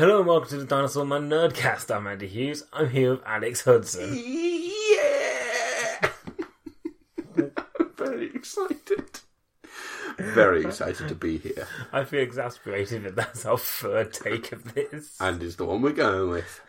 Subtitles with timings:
[0.00, 1.94] Hello and welcome to the Dinosaur Man Nerdcast.
[1.94, 2.64] I'm Andy Hughes.
[2.72, 4.18] I'm here with Alex Hudson.
[4.18, 6.08] Yeah!
[7.98, 9.20] Very excited.
[10.18, 11.68] Very excited to be here.
[11.92, 15.20] I feel exasperated that that's our third take of this.
[15.20, 16.62] And is the one we're going with.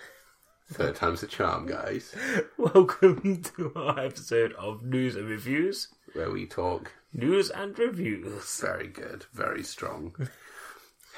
[0.74, 2.14] Third time's the charm, guys.
[2.58, 5.88] Welcome to our episode of News and Reviews.
[6.12, 8.60] Where we talk News and Reviews.
[8.60, 10.18] very good, very strong.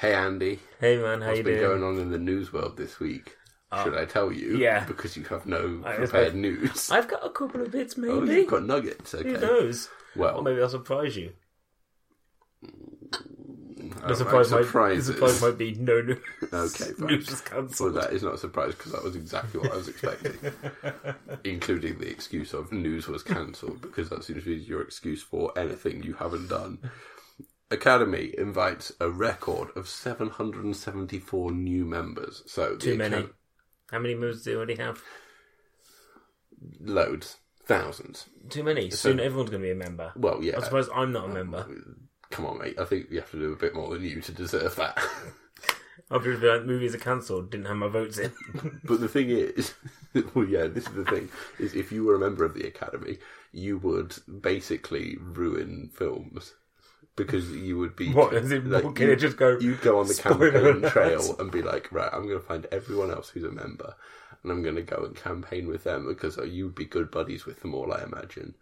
[0.04, 1.80] Hey Andy, Hey man, how what's you been doing?
[1.80, 3.38] going on in the news world this week?
[3.72, 4.58] Uh, Should I tell you?
[4.58, 4.84] yeah.
[4.84, 6.90] Because you have no I prepared expect- news.
[6.90, 8.12] I've got a couple of bits, oh, maybe.
[8.32, 9.14] Oh, you've got nuggets.
[9.14, 9.30] Okay.
[9.30, 9.88] Who knows?
[10.14, 11.32] Well, Or maybe I'll surprise you.
[12.66, 16.18] Mm, I The surprise, might, the surprise might be no news.
[16.52, 17.06] Okay, fine.
[17.06, 17.94] news is cancelled.
[17.94, 20.36] Well, that is not a surprise because that was exactly what I was expecting,
[21.44, 25.58] including the excuse of news was cancelled because that seems to be your excuse for
[25.58, 26.78] anything you haven't done.
[27.70, 32.42] Academy invites a record of 774 new members.
[32.46, 33.16] So Too many.
[33.16, 33.30] Acad-
[33.90, 35.02] How many moves do you already have?
[36.80, 38.26] loads, thousands.
[38.48, 38.90] Too many.
[38.90, 40.12] Soon everyone's going to be a member.
[40.16, 40.56] Well, yeah.
[40.58, 41.58] I suppose I'm not a member.
[41.58, 41.92] Uh,
[42.30, 42.78] come on, mate.
[42.78, 44.98] I think you have to do a bit more than you to deserve that.
[46.10, 48.32] After the like, movies are cancelled, didn't have my votes in.
[48.84, 49.74] But the thing is,
[50.34, 53.18] well, yeah, this is the thing: is if you were a member of the Academy,
[53.52, 56.54] you would basically ruin films
[57.16, 60.08] because you would be What, as in, what, can it just go, You'd go on
[60.08, 63.50] the campaign trail and be like, right, I'm going to find everyone else who's a
[63.50, 63.94] member,
[64.42, 67.60] and I'm going to go and campaign with them because you'd be good buddies with
[67.60, 68.54] them all, I imagine.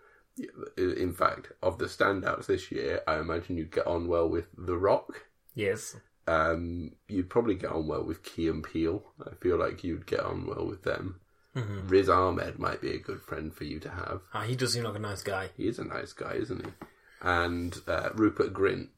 [0.76, 4.76] In fact, of the standouts this year, I imagine you'd get on well with The
[4.76, 5.26] Rock.
[5.54, 5.96] yes.
[6.28, 9.02] Um, you'd probably get on well with Key and Peele.
[9.26, 11.18] I feel like you'd get on well with them.
[11.54, 14.20] Riz Ahmed might be a good friend for you to have.
[14.32, 15.50] Ah, he does seem like a nice guy.
[15.56, 16.72] He is a nice guy, isn't he?
[17.22, 18.88] And uh, Rupert Grint.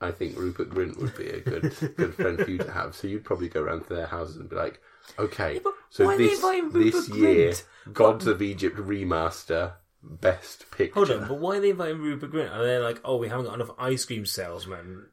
[0.00, 2.94] I think Rupert Grint would be a good good friend for you to have.
[2.94, 4.80] So you'd probably go around to their houses and be like,
[5.18, 6.40] "Okay, but so why are they this
[6.72, 7.54] this Rupert year,
[7.92, 12.54] Gods of Egypt remaster, best picture." Hold on, but why are they inviting Rupert Grint?
[12.54, 15.06] Are they like, oh, we haven't got enough ice cream salesmen?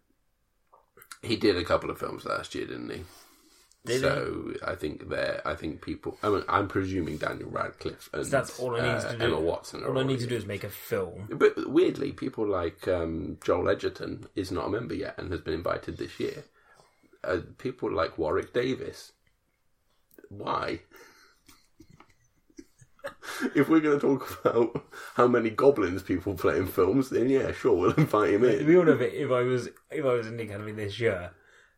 [1.22, 3.04] He did a couple of films last year, didn't he?
[3.84, 6.18] Did so I think there, I think people.
[6.22, 9.24] I mean, I'm presuming Daniel Radcliffe and that's all I need uh, to do.
[9.24, 9.84] Emma Watson.
[9.84, 11.28] All I need to do is make a film.
[11.32, 15.56] But weirdly, people like um, Joel Edgerton is not a member yet and has been
[15.56, 16.44] invited this year.
[17.24, 19.14] Uh, people like Warwick Davis.
[20.30, 20.82] Why?
[23.56, 27.52] if we're going to talk about how many goblins people play in films, then yeah,
[27.52, 28.68] sure, we'll invite him To in.
[28.68, 31.32] be honest, if I was if I was in the academy this year,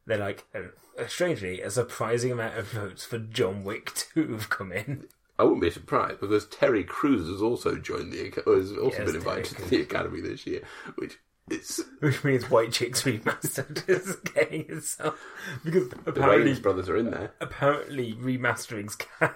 [0.05, 4.71] then like, uh, strangely, a surprising amount of votes for John Wick two have come
[4.71, 5.05] in.
[5.39, 9.15] I wouldn't be surprised because Terry Crews has also joined the has also Yes, been
[9.15, 10.61] invited Terry to the Academy this year,
[10.95, 11.17] which
[11.49, 15.19] is Which means White Chicks Remastered is getting itself
[15.63, 17.33] because the apparently Wayans brothers are in there.
[17.41, 19.33] apparently remasterings count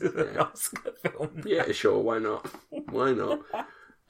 [0.14, 1.42] an Oscar film.
[1.46, 1.98] Yeah, sure.
[1.98, 2.46] Why not?
[2.90, 3.40] Why not?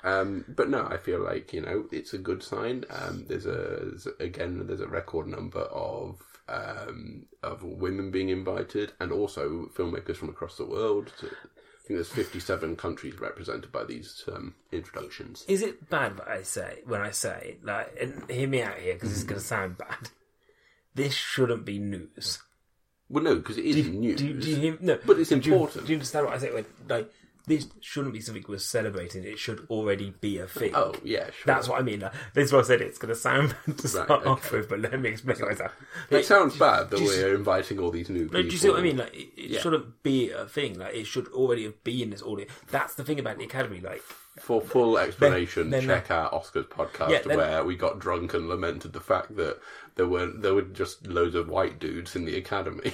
[0.05, 2.85] Um, but no, I feel like you know it's a good sign.
[2.91, 8.93] Um, there's a there's, again there's a record number of um, of women being invited,
[9.01, 11.13] and also filmmakers from across the world.
[11.21, 15.45] So I think there's 57 countries represented by these um, introductions.
[15.49, 18.95] Is it bad what I say when I say like and hear me out here
[18.95, 20.11] because it's going to sound bad?
[20.95, 22.41] This shouldn't be news.
[23.09, 24.21] Well, no, because it is news.
[24.21, 25.87] Do, do you hear, no, But it's do important.
[25.87, 26.53] Do you understand what I say?
[26.53, 27.11] When, like
[27.49, 29.25] this shouldn't be something we're celebrating.
[29.25, 30.73] It should already be a thing.
[30.75, 31.33] oh yeah, sure.
[31.47, 32.01] That's what I mean.
[32.35, 32.81] This is what I said.
[32.83, 34.29] It's going to sound bad to start okay.
[34.29, 35.73] off with, but let me explain myself.
[36.11, 38.43] it Like, sounds bad that do you see- we're inviting all these new people.
[38.43, 38.99] Do you see what I mean?
[38.99, 39.61] Like, it, it Yeah.
[39.61, 40.79] shouldn't be a thing.
[40.79, 42.53] Like, it should already have been this audience.
[42.71, 43.81] That's the thing about the academy.
[43.81, 44.03] Like,
[44.39, 48.49] For full explanation, then- check our Oscars podcast Yeah, then- where we got drunk and
[48.49, 49.59] lamented the fact that
[49.97, 52.93] there were there were just loads of white dudes in the academy.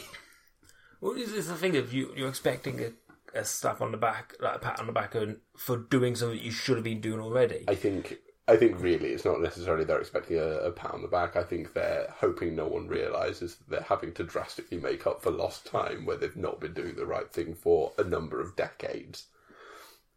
[1.01, 2.13] well, this is the thing of you.
[2.17, 2.93] You're expecting a,
[3.35, 6.39] a slap on the back, like a pat on the back, and for doing something
[6.39, 7.65] you should have been doing already.
[7.69, 11.09] I think I think really it's not necessarily they're expecting a, a pat on the
[11.09, 11.37] back.
[11.37, 15.31] I think they're hoping no one realizes that they're having to drastically make up for
[15.31, 19.27] lost time where they've not been doing the right thing for a number of decades.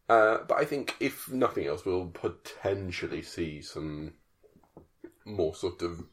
[0.09, 4.13] Uh, but I think if nothing else, we'll potentially see some
[5.25, 6.03] more sort of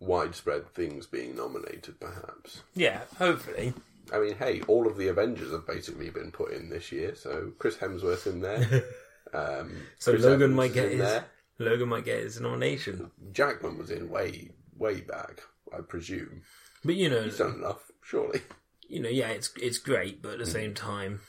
[0.00, 2.62] widespread things being nominated, perhaps.
[2.74, 3.72] yeah, hopefully.
[4.12, 7.52] I mean, hey, all of the Avengers have basically been put in this year, so
[7.58, 8.84] Chris Hemsworth in there.
[9.34, 11.24] Um, So Chris Logan Evans might get his there.
[11.58, 13.10] Logan might get his nomination.
[13.32, 15.40] Jackman was in way, way back,
[15.74, 16.42] I presume.
[16.84, 18.42] But you know, He's done enough, surely.
[18.88, 21.20] you know, yeah, it's it's great, but at the same time,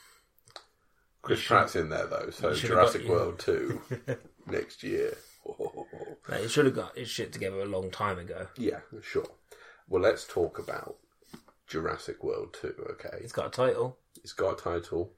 [1.22, 3.10] Chris Pratt's in there though, so Jurassic got.
[3.12, 3.82] World two
[4.48, 5.16] next year.
[6.28, 8.48] like, it should have got its shit together a long time ago.
[8.58, 9.28] Yeah, sure.
[9.88, 10.98] Well, let's talk about
[11.78, 13.18] Jurassic World 2, okay?
[13.22, 13.98] It's got a title.
[14.24, 15.12] It's got a title.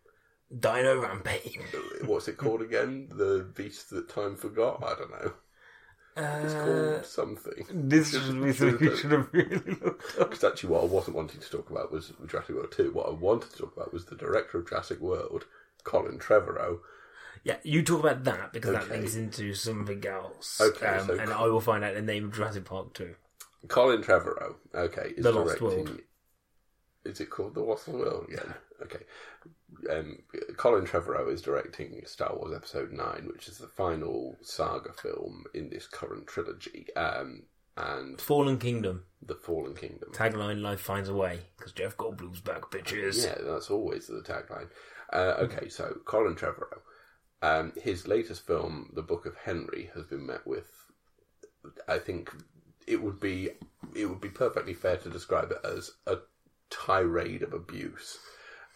[0.57, 1.59] Dino Rampage.
[2.05, 3.09] What's it called again?
[3.11, 4.81] The Beast That Time Forgot?
[4.81, 5.33] I don't know.
[6.15, 7.65] It's Uh, called something.
[7.89, 10.29] this should be something should have really looked up.
[10.29, 12.93] Because actually, what I wasn't wanting to talk about was Jurassic World 2.
[12.93, 15.43] What I wanted to talk about was the director of Jurassic World,
[15.83, 16.79] Colin Trevorrow.
[17.43, 18.95] Yeah, you talk about that because that Okay.
[18.95, 20.61] links into something else.
[20.61, 23.15] Okay, um, so and co- I will find out the name of Jurassic Park too.
[23.67, 25.99] Colin Trevorrow, okay, is The Lost directing.
[27.05, 28.27] Is it called The Lost World?
[28.29, 28.53] Yeah.
[28.83, 29.03] Okay.
[29.89, 30.19] Um,
[30.57, 35.69] Colin Trevorrow is directing Star Wars Episode 9, which is the final saga film in
[35.69, 36.87] this current trilogy.
[36.95, 37.43] Um,
[37.77, 40.09] and Fallen Kingdom The Fallen Kingdom.
[40.13, 43.23] tagline: "Life finds a way." Because Jeff Goldblum's back, bitches.
[43.23, 44.69] Yeah, that's always the tagline.
[45.11, 46.79] Uh, okay, so Colin Trevorrow.
[47.41, 50.67] Um, his latest film, The Book of Henry, has been met with.
[51.87, 52.31] I think
[52.87, 53.49] it would be
[53.93, 56.17] it would be perfectly fair to describe it as a
[56.69, 58.19] tirade of abuse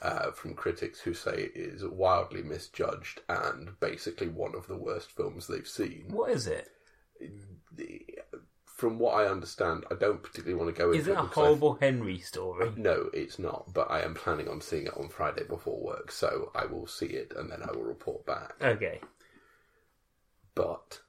[0.01, 5.11] uh, from critics who say it is wildly misjudged and basically one of the worst
[5.11, 6.05] films they've seen.
[6.09, 6.69] What is it?
[8.65, 11.35] From what I understand, I don't particularly want to go into Is it a because
[11.35, 12.71] horrible Henry story?
[12.77, 13.73] no, it's not.
[13.73, 17.07] But I am planning on seeing it on Friday before work, so I will see
[17.07, 18.53] it and then I will report back.
[18.61, 19.01] Okay.
[20.55, 21.01] But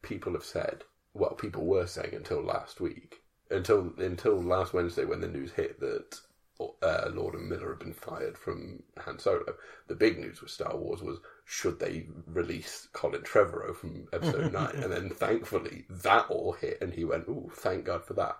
[0.00, 3.20] people have said, well, people were saying until last week,
[3.50, 6.18] until until last Wednesday when the news hit that
[6.60, 9.54] uh, Lord and Miller had been fired from Han Solo.
[9.86, 14.76] The big news with Star Wars was should they release Colin Trevorrow from Episode Nine,
[14.76, 18.38] and then thankfully that all hit, and he went, "Oh, thank God for that."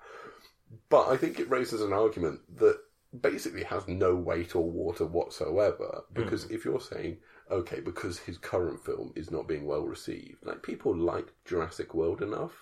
[0.88, 2.78] But I think it raises an argument that
[3.18, 6.04] basically has no weight or water whatsoever.
[6.12, 7.18] Because if you're saying,
[7.50, 12.22] okay, because his current film is not being well received, like people liked Jurassic World
[12.22, 12.52] enough.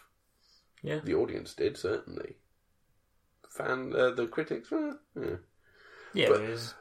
[0.83, 1.01] Yeah.
[1.03, 2.37] The audience did certainly.
[3.57, 5.37] Fan, uh, the critics, eh, yeah.
[6.15, 6.75] Yeah, But- is.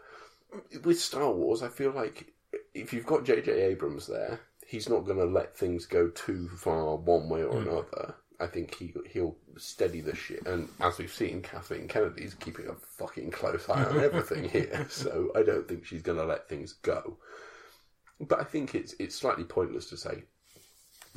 [0.83, 2.33] With Star Wars, I feel like
[2.73, 3.51] if you've got J.J.
[3.51, 8.15] Abrams there, he's not going to let things go too far one way or another.
[8.39, 12.73] I think he he'll steady the shit, and as we've seen, Kathleen Kennedy's keeping a
[12.75, 14.85] fucking close eye on everything here.
[14.89, 17.17] So I don't think she's going to let things go.
[18.19, 20.23] But I think it's it's slightly pointless to say,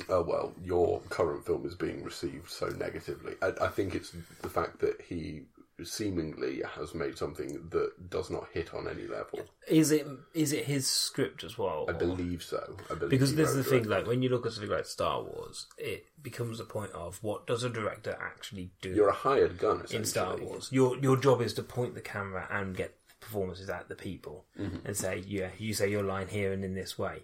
[0.07, 4.11] "Oh well, your current film is being received so negatively." I, I think it's
[4.41, 5.43] the fact that he
[5.83, 9.39] seemingly has made something that does not hit on any level.
[9.67, 11.85] Is it is it his script as well?
[11.87, 12.75] I believe so.
[12.91, 13.85] I believe because this is the thing.
[13.85, 17.47] Like when you look at something like Star Wars, it becomes a point of what
[17.47, 20.37] does a director actually do You're a hired gun in Star.
[20.37, 20.69] Wars?
[20.71, 24.85] Your your job is to point the camera and get performances at the people Mm-hmm.
[24.85, 27.23] and say, yeah, you say your line here and in this way.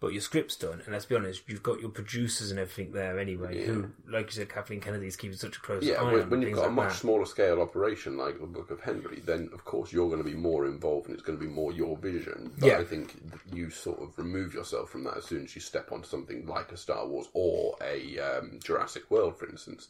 [0.00, 3.18] But your script's done, and let's be honest, you've got your producers and everything there
[3.18, 3.66] anyway.
[3.66, 6.40] Who, like you said, Kathleen Kennedy's keeping such a close Yeah, eye when, on when
[6.42, 6.94] you've got a much that.
[7.00, 10.34] smaller scale operation like the Book of Henry, then of course you're going to be
[10.34, 12.50] more involved and it's going to be more your vision.
[12.58, 12.78] But Yeah.
[12.78, 13.14] I think
[13.52, 16.72] you sort of remove yourself from that as soon as you step onto something like
[16.72, 19.88] a Star Wars or a um, Jurassic World, for instance.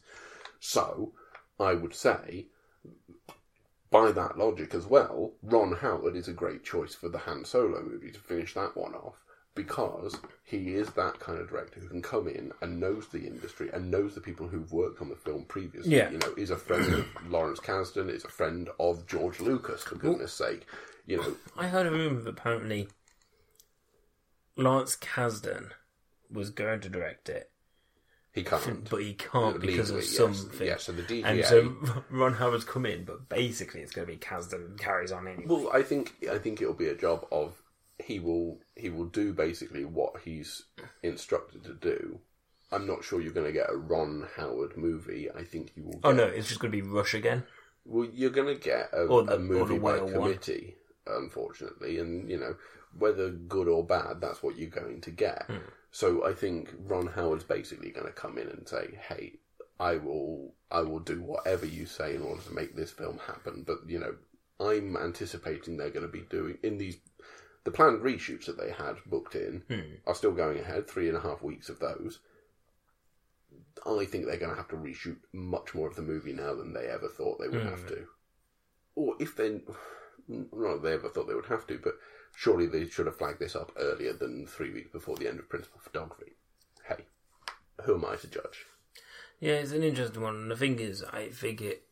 [0.59, 1.13] So
[1.57, 2.47] I would say,
[3.89, 7.81] by that logic as well, Ron Howard is a great choice for the Han Solo
[7.81, 9.15] movie to finish that one off.
[9.53, 13.69] Because he is that kind of director who can come in and knows the industry
[13.73, 15.95] and knows the people who've worked on the film previously.
[15.97, 16.09] Yeah.
[16.09, 19.95] You know, is a friend of Lawrence Kasdan, is a friend of George Lucas, for
[19.95, 20.65] goodness sake.
[21.05, 22.87] You know, I heard a rumor that apparently
[24.55, 25.71] Lawrence Kasdan
[26.31, 27.51] was going to direct it,
[28.33, 28.89] he can't.
[28.89, 30.17] but he can't because of Legally, yes.
[30.17, 30.67] something.
[30.67, 31.25] Yeah, so the DGA.
[31.25, 31.75] And so
[32.09, 35.45] Ron Howard's come in, but basically it's going to be Kasdan carries on anyway.
[35.47, 37.60] Well, I think I think it'll be a job of
[38.03, 40.63] he will he will do basically what he's
[41.03, 42.19] instructed to do.
[42.71, 45.29] I'm not sure you're going to get a Ron Howard movie.
[45.29, 45.93] I think you will.
[45.93, 47.43] Get, Oh no, it's just going to be Rush again.
[47.85, 50.13] Well, you're going to get a, the- a movie by Whale one.
[50.13, 52.55] committee, unfortunately, and you know
[52.97, 55.45] whether good or bad, that's what you're going to get.
[55.47, 55.57] Hmm.
[55.91, 59.39] So I think Ron Howard's basically going to come in and say, "Hey,
[59.79, 63.63] I will, I will do whatever you say in order to make this film happen."
[63.67, 64.15] But you know,
[64.59, 66.97] I'm anticipating they're going to be doing in these
[67.63, 69.95] the planned reshoots that they had booked in Hmm.
[70.07, 70.87] are still going ahead.
[70.89, 72.19] Three and a half weeks of those.
[73.85, 76.73] I think they're going to have to reshoot much more of the movie now than
[76.73, 78.07] they ever thought they would have to.
[78.95, 79.61] Or if they,
[80.27, 81.95] not they ever thought they would have to, but
[82.35, 85.49] surely they should have flagged this up earlier than three weeks before the end of
[85.49, 86.33] Principal Photography.
[86.87, 87.05] Hey,
[87.83, 88.65] who am I to judge?
[89.39, 90.35] Yeah, it's an interesting one.
[90.35, 91.83] And the thing is, I think it,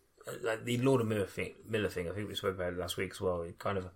[0.44, 2.98] like the Lord of Miller thing, Miller thing, I think we spoke about it last
[2.98, 3.42] week as well.
[3.42, 3.90] It kind of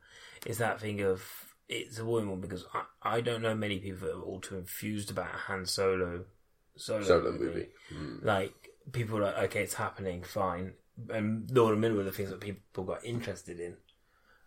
[0.45, 1.23] is that thing of
[1.69, 2.83] it's a weird one because I,
[3.17, 6.25] I don't know many people that are all too infused about a Han Solo
[6.75, 7.67] solo, Solo movie.
[8.21, 10.73] Like people are like, okay, it's happening, fine.
[11.09, 13.77] and Lord of Miller were the things that people got interested in.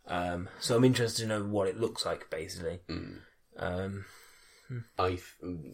[0.09, 2.81] Um, so I'm interested to know what it looks like, basically.
[2.89, 3.19] Mm.
[3.59, 4.05] Um,
[4.99, 5.19] I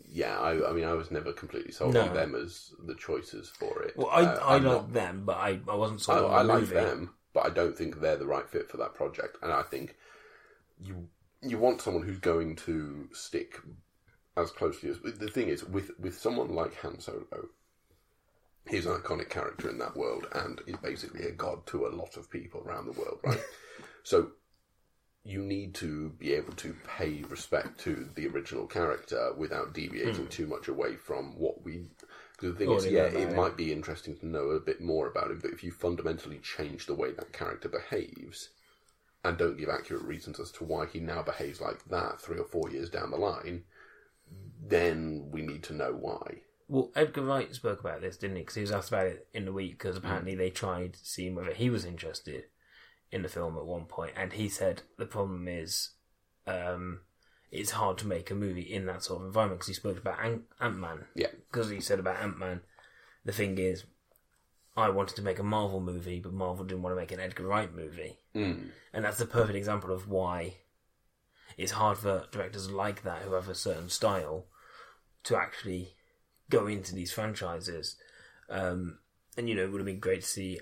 [0.08, 2.02] yeah, I, I mean, I was never completely sold No.
[2.02, 3.96] on them as the choices for it.
[3.96, 6.42] well, I Uh, I like not- them, but I, I wasn't I, sold on I
[6.42, 6.74] the like movie.
[6.74, 9.38] them, but I don't think they're the right fit for that project.
[9.42, 9.96] And I think
[10.84, 11.08] you
[11.42, 13.60] you want someone who's going to stick
[14.36, 17.48] as closely as the thing is with with someone like Han Solo.
[18.68, 22.16] He's an iconic character in that world and is basically a god to a lot
[22.16, 23.40] of people around the world, right?
[24.04, 24.30] so
[25.24, 30.46] you need to be able to pay respect to the original character without deviating too
[30.46, 31.86] much away from what we.
[32.32, 33.36] Because the thing is, yeah, it it.
[33.36, 36.86] might be interesting to know a bit more about him, but if you fundamentally change
[36.86, 38.50] the way that character behaves
[39.24, 42.44] and don't give accurate reasons as to why he now behaves like that three or
[42.44, 43.64] four years down the line,
[44.66, 46.38] then we need to know why.
[46.68, 48.42] Well, Edgar Wright spoke about this, didn't he?
[48.42, 49.98] Because he was asked about it in the week because Mm.
[50.04, 52.44] apparently they tried seeing whether he was interested
[53.10, 55.90] in the film at one point, and he said the problem is
[56.46, 57.00] um,
[57.50, 60.18] it's hard to make a movie in that sort of environment because he spoke about
[60.60, 61.04] Ant-Man.
[61.14, 61.28] Yeah.
[61.50, 62.62] Because he said about Ant-Man,
[63.24, 63.84] the thing is,
[64.76, 67.46] I wanted to make a Marvel movie, but Marvel didn't want to make an Edgar
[67.46, 68.18] Wright movie.
[68.34, 68.68] Mm.
[68.92, 70.54] And that's the perfect example of why
[71.58, 74.46] it's hard for directors like that who have a certain style
[75.24, 75.94] to actually
[76.48, 77.96] go into these franchises.
[78.48, 78.98] Um,
[79.36, 80.60] and you know, it would have been great to see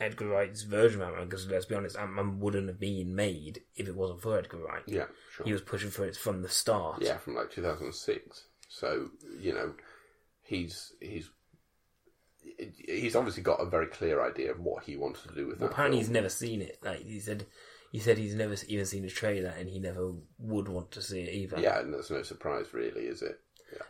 [0.00, 3.86] Edgar Wright's version of Ant-Man because let's be honest, Ant-Man wouldn't have been made if
[3.86, 4.82] it wasn't for Edgar Wright.
[4.86, 5.46] Yeah, sure.
[5.46, 7.00] He was pushing for it from the start.
[7.00, 8.44] Yeah, from like 2006.
[8.68, 9.74] So you know,
[10.42, 11.30] he's he's
[12.86, 15.68] he's obviously got a very clear idea of what he wants to do with Well,
[15.68, 15.72] that.
[15.74, 16.04] apparently film.
[16.06, 16.78] he's never seen it.
[16.82, 17.46] Like he said,
[17.90, 21.20] he said he's never even seen a trailer, and he never would want to see
[21.20, 21.60] it either.
[21.60, 23.38] Yeah, and that's no surprise, really, is it?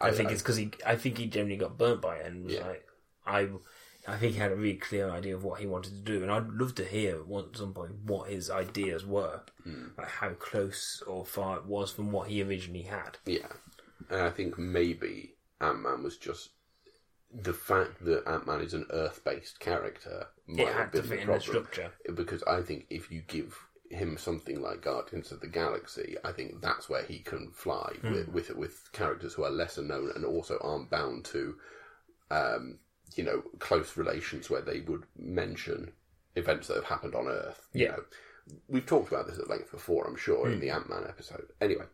[0.00, 0.70] I, think it's because he.
[0.86, 2.66] I think he generally got burnt by it and was Yeah.
[2.66, 2.86] like,
[3.26, 3.48] I.
[4.08, 6.30] I think he had a really clear idea of what he wanted to do, and
[6.32, 9.90] I'd love to hear at some point what his ideas were, Hmm.
[9.96, 13.18] like how close or far it was from what he originally had.
[13.26, 13.46] Yeah,
[14.10, 16.50] and I think maybe Ant Man was just
[17.34, 21.02] the fact that Ant Man is an Earth based character might It have had to
[21.02, 21.90] fit in the structure.
[22.14, 23.58] because I think if you give
[23.90, 28.12] him something like Guardians of the Galaxy, I think that's where he can fly Hmm.
[28.12, 31.58] with, with with characters who are lesser known and also aren't bound to,
[32.30, 32.78] um,
[33.16, 35.92] you know, close relations where they would mention
[36.36, 37.68] events that have happened on Earth.
[37.72, 37.90] You Yeah.
[37.92, 38.04] know,
[38.68, 40.54] we've talked about this at length before, I'm sure, Hmm.
[40.54, 41.48] in the Ant Man episode.
[41.60, 41.84] Anyway,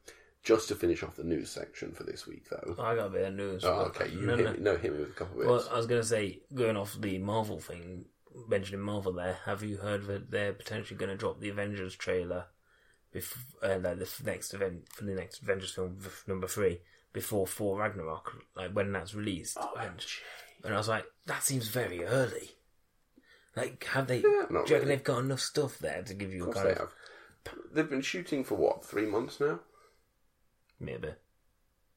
[0.42, 2.76] just to finish off the news section for this week, though.
[2.82, 3.64] I got a bit of news.
[3.64, 4.08] Oh, okay.
[4.08, 4.52] You no, hit no.
[4.52, 5.66] Me, no, hit me with a couple of bits.
[5.66, 8.06] Well, I was going to say, going off the Marvel thing,
[8.48, 12.46] mentioning Marvel there, have you heard that they're potentially going to drop the Avengers trailer,
[13.14, 16.80] bef- uh, like the next event for the next Avengers film, number three,
[17.12, 19.56] before Thor Ragnarok, like when that's released?
[19.60, 20.04] Oh, and,
[20.64, 22.50] and I was like, that seems very early.
[23.56, 24.18] Like, have they?
[24.18, 24.84] Yeah, do you reckon really.
[24.86, 26.92] they've got enough stuff there to give you of a kind they of have.
[27.72, 29.60] They've been shooting for what three months now.
[30.80, 31.08] Maybe?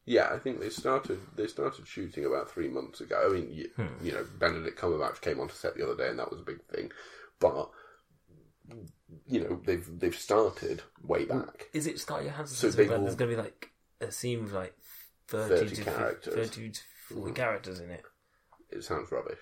[0.06, 1.20] Yeah, I think they started.
[1.36, 3.28] They started shooting about three months ago.
[3.30, 4.04] I mean, you, Hmm.
[4.04, 6.64] you know, Benedict Cumberbatch came onto set the other day, and that was a big
[6.66, 6.92] thing.
[7.40, 7.70] But
[9.28, 11.70] you know, they've they've started way back.
[11.74, 12.56] Is it Scarlett Johansson?
[12.56, 13.70] So they will- there's going to be like
[14.00, 14.74] a scene with like
[15.28, 16.34] 30, 30 to characters.
[16.50, 18.04] 30 to 40 characters in it.
[18.70, 19.40] It sounds rubbish.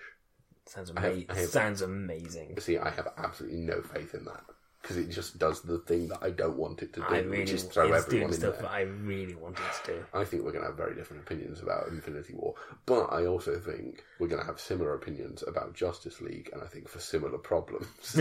[0.66, 1.26] Sounds have- amazing.
[1.30, 2.60] I have- Sounds amazing.
[2.60, 4.44] See, I have absolutely no faith in that
[4.80, 7.40] because it just does the thing that I don't want it to do, I really,
[7.40, 8.62] which is throw it's doing everyone in stuff there.
[8.62, 10.04] that I really wanted to do.
[10.14, 12.54] I think we're going to have very different opinions about Infinity War,
[12.86, 16.66] but I also think we're going to have similar opinions about Justice League, and I
[16.66, 18.20] think for similar problems.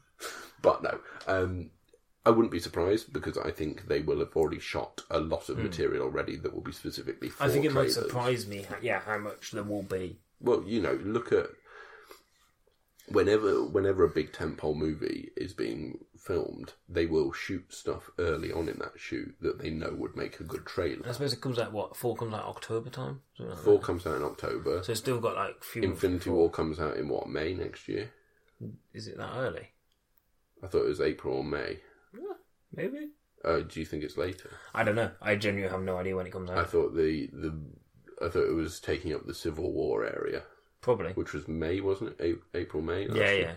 [0.62, 1.70] but no, um,
[2.26, 5.58] I wouldn't be surprised because I think they will have already shot a lot of
[5.58, 7.44] material already that will be specifically for.
[7.44, 10.18] I think it might surprise me, yeah, how much there will be.
[10.40, 11.46] Well, you know, look at
[13.10, 18.68] whenever whenever a big tentpole movie is being filmed, they will shoot stuff early on
[18.68, 21.06] in that shoot that they know would make a good trailer.
[21.08, 23.20] I suppose it comes out what four comes out October time.
[23.38, 23.84] Like Four that.
[23.84, 24.82] comes out in October.
[24.82, 25.82] So it's still got like few.
[25.82, 26.30] Infinity.
[26.30, 28.10] War comes out in what May next year?
[28.92, 29.68] Is it that early?
[30.62, 31.78] I thought it was April or May.
[32.74, 33.08] Maybe.
[33.44, 34.50] Uh, do you think it's later?
[34.74, 35.12] I don't know.
[35.22, 36.58] I genuinely have no idea when it comes out.
[36.58, 37.56] I thought the the
[38.20, 40.42] I thought it was taking up the Civil War area,
[40.88, 41.12] Probably.
[41.12, 42.38] which was May, wasn't it?
[42.54, 43.06] A- April, May.
[43.06, 43.40] last Yeah, year?
[43.40, 43.54] yeah.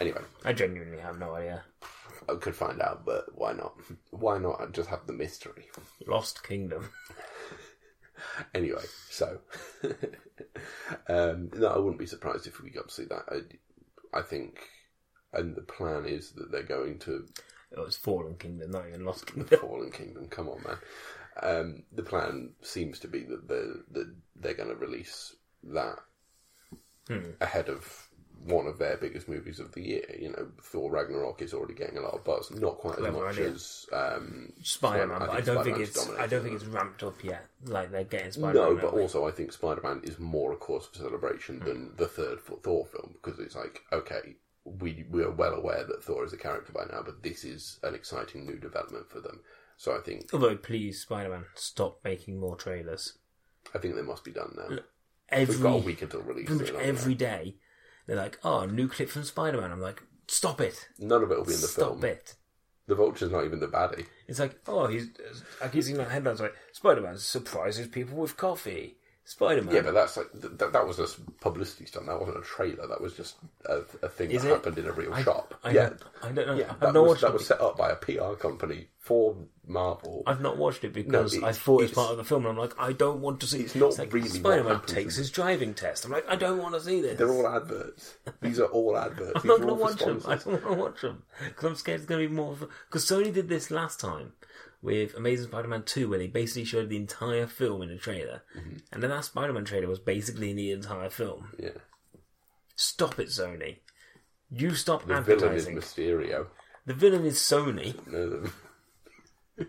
[0.00, 1.62] Anyway, I genuinely have no idea.
[2.28, 3.74] I could find out, but why not?
[4.10, 5.68] Why not just have the mystery?
[6.06, 6.90] Lost Kingdom.
[8.54, 9.40] Anyway, so
[11.08, 13.24] um, no, I wouldn't be surprised if we got to see that.
[13.30, 14.58] I, I think,
[15.34, 17.26] and the plan is that they're going to
[17.70, 19.58] It was Fallen Kingdom, not even Lost Kingdom.
[19.60, 20.28] Fallen Kingdom.
[20.28, 20.78] Come on, man.
[21.42, 25.96] Um, the plan seems to be that they're that they're going to release that
[27.08, 27.30] Hmm.
[27.40, 28.06] ahead of
[28.46, 30.04] one of their biggest movies of the year.
[30.18, 33.38] You know, Thor Ragnarok is already getting a lot of buzz, not quite as much
[33.38, 36.10] as um, Spider Man, I but I don't think it's.
[36.10, 37.46] I don't think it's ramped up yet.
[37.64, 38.74] Like they're getting Spider Man.
[38.76, 42.06] No, but also I think Spider Man is more a cause for celebration than the
[42.06, 46.32] third Thor film because it's like, okay, we we are well aware that Thor is
[46.32, 49.40] a character by now, but this is an exciting new development for them.
[49.76, 53.18] So I think Although, please, Spider Man, stop making more trailers.
[53.74, 54.76] I think they must be done now.
[55.28, 56.46] Every We've got a week until release.
[56.46, 57.56] pretty much every day,
[58.06, 60.88] they're like, "Oh, new clip from Spider Man." I'm like, "Stop it!
[60.98, 61.98] None of it will be in the Stop film.
[61.98, 62.34] Stop it!"
[62.86, 64.06] The Vulture's not even the baddie.
[64.28, 65.08] It's like, "Oh, he's."
[65.60, 69.74] I keep seeing that headlines like, "Spider Man surprises people with coffee." Spider Man.
[69.74, 71.06] Yeah, but that's like th- th- that was a
[71.40, 72.06] publicity stunt.
[72.06, 72.86] That wasn't a trailer.
[72.86, 74.52] That was just a, a thing Is that it?
[74.54, 75.52] happened in a real shop.
[75.64, 76.54] I yeah, don't, I don't know.
[76.54, 76.70] yeah.
[76.70, 77.32] I've That, not was, watched that it.
[77.32, 79.34] was set up by a PR company for
[79.66, 80.22] Marvel.
[80.28, 82.52] I've not watched it because it- I thought it's it's- part of the film, and
[82.52, 83.58] I'm like, I don't want to see.
[83.58, 83.64] It.
[83.64, 86.04] It's not like, really what Spider Man happens takes in- his driving test.
[86.04, 87.18] I'm like, I don't want to see this.
[87.18, 88.14] They're all adverts.
[88.42, 89.32] These are all adverts.
[89.34, 90.16] I'm These not are going to all for watch them.
[90.18, 90.44] I sponsors.
[90.44, 92.56] don't want to watch them because I'm scared it's going to be more.
[92.88, 94.34] Because Sony did this last time
[94.86, 98.76] with Amazing Spider-Man Two, where they basically showed the entire film in a trailer, Mm-hmm.
[98.92, 101.48] and then that Spider-Man trailer was basically in the entire film.
[101.58, 101.70] Yeah.
[102.76, 103.78] Stop it, Sony.
[104.50, 105.74] You stop advertising.
[105.74, 105.84] The villain is.
[105.84, 106.46] Mysterio.
[106.86, 107.94] the villain is Sony.
[108.10, 108.50] No, the...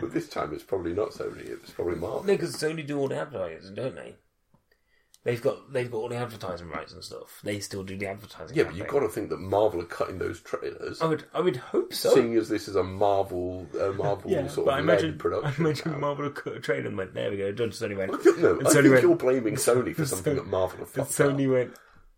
[0.00, 1.46] but this time it's probably not Sony.
[1.48, 2.22] It's probably Marvel.
[2.22, 4.14] No, because Sony do all the advertising, don't they?
[5.24, 7.40] They've got they've got all the advertising rights and stuff.
[7.44, 8.56] They still do the advertising.
[8.56, 11.00] Yeah, but you've got to think that Marvel are cutting those trailers.
[11.00, 12.12] I would I would hope so.
[12.12, 15.52] Seeing as this is a Marvel, a Marvel yeah, sort of I imagine production.
[15.64, 15.98] I imagine now.
[15.98, 17.52] Marvel cut a trailer and went there we go.
[17.52, 17.70] Done.
[17.70, 18.10] Sony went.
[18.42, 19.02] No, and I Sony think went.
[19.02, 21.52] you're blaming Sony for something Sony- that Marvel have fucked Sony up.
[21.52, 21.76] went.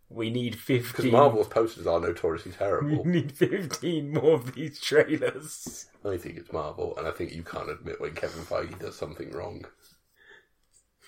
[0.09, 1.05] We need Because.
[1.07, 3.03] Marvel's posters are notoriously terrible.
[3.05, 5.89] We need fifteen more of these trailers.
[6.05, 9.31] I think it's Marvel, and I think you can't admit when Kevin Feige does something
[9.33, 9.65] wrong.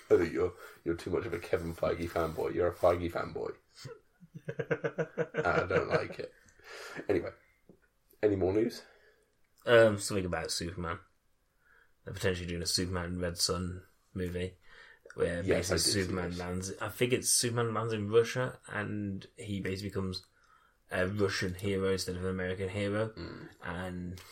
[0.11, 2.55] I think you're you're too much of a Kevin Feige fanboy.
[2.55, 3.51] You're a Feige fanboy.
[5.45, 6.33] I don't like it.
[7.09, 7.31] Anyway,
[8.23, 8.81] any more news?
[9.65, 10.99] Um, something about Superman.
[12.05, 13.81] They're potentially doing a Superman Red Sun
[14.13, 14.53] movie
[15.15, 16.71] where Yes, basically Superman lands.
[16.81, 20.23] I think it's Superman lands in Russia and he basically becomes
[20.91, 23.11] a Russian hero instead of an American hero,
[23.65, 24.23] and it's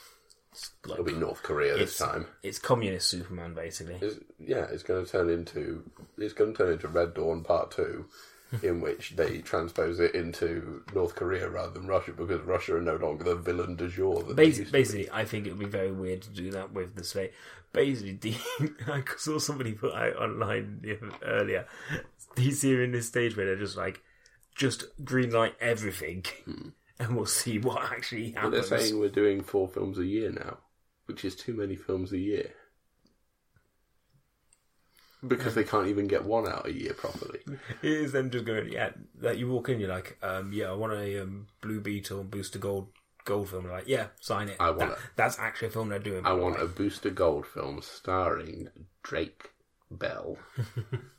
[0.86, 2.26] like It'll be North Korea this time.
[2.44, 3.98] it's communist Superman basically.
[4.02, 5.84] It's, yeah, it's going to turn into
[6.18, 8.06] it's going to turn into Red Dawn Part Two,
[8.63, 12.96] in which they transpose it into North Korea rather than Russia because Russia are no
[12.96, 14.24] longer the villain du jour.
[14.24, 14.72] That Bas- used to be.
[14.72, 17.34] basically, I think it would be very weird to do that with the slate.
[17.74, 18.38] Basically, D-
[18.88, 20.82] I saw somebody put out online
[21.26, 21.68] earlier.
[22.36, 24.02] DC are in this stage where they're just like,
[24.56, 26.70] just green light everything, hmm.
[26.99, 28.43] And we'll see what actually happens.
[28.43, 30.58] But they're saying we're doing four films a year now,
[31.05, 32.51] which is too many films a year.
[35.25, 37.39] Because they can't even get one out a year properly.
[37.81, 38.91] It is them just going, yeah.
[39.21, 42.60] that you walk in, you're like, um, yeah, I want a um, Blue Beetle Booster
[42.60, 42.89] Gold
[43.23, 43.63] Gold film.
[43.63, 44.58] They're like, yeah, sign it.
[44.60, 44.97] I want That- it.
[45.15, 46.25] That's actually a film they're doing.
[46.27, 48.67] I want a Booster Gold film starring
[49.01, 49.49] Drake
[49.89, 50.38] Bell,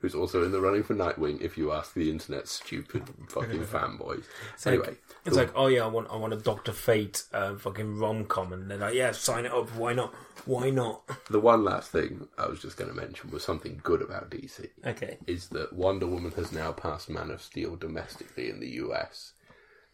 [0.00, 1.40] who's also in the running for Nightwing.
[1.40, 4.24] If you ask the internet, stupid fucking fanboys.
[4.66, 8.24] Anyway, It's like, oh yeah, I want, I want a Doctor Fate uh, fucking rom
[8.24, 9.68] com, and they're like, yeah, sign it up.
[9.76, 10.14] Why not?
[10.46, 11.02] Why not?
[11.28, 14.68] the one last thing I was just going to mention was something good about DC.
[14.86, 19.34] Okay, Is that Wonder Woman has now passed Man of Steel domestically in the US,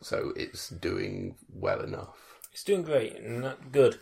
[0.01, 2.16] so it's doing well enough.
[2.53, 3.99] it's doing great and that good.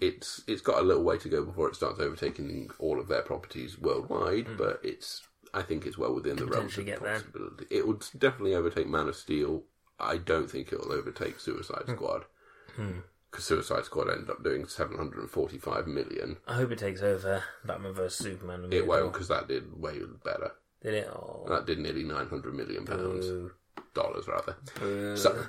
[0.00, 3.22] it's it's got a little way to go before it starts overtaking all of their
[3.22, 5.22] properties worldwide, but it's
[5.58, 6.90] I think it's well within the realms of Hmm.
[6.90, 7.14] get there.
[7.20, 7.66] possibility.
[7.70, 9.64] It would definitely overtake Man of Steel.
[9.98, 11.94] I don't think it'll overtake Suicide Hmm.
[11.94, 12.24] Squad
[13.30, 16.36] because Suicide Squad ended up doing seven hundred and forty-five million.
[16.46, 18.68] I hope it takes over Batman vs Superman.
[18.72, 20.52] It won't because that did way better.
[20.82, 21.08] Did it?
[21.08, 23.52] Oh, That did nearly nine hundred million pounds boo,
[23.94, 24.56] dollars rather.
[24.78, 25.16] boo.
[25.16, 25.46] So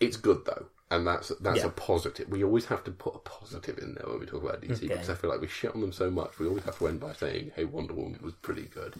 [0.00, 1.66] it's good though, and that's that's Yeah.
[1.66, 2.28] a positive.
[2.28, 4.88] We always have to put a positive in there when we talk about DC Okay.
[4.88, 6.38] because I feel like we shit on them so much.
[6.40, 8.94] We always have to end by saying, "Hey, Wonder Woman was pretty good."